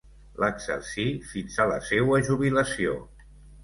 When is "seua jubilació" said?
1.93-3.01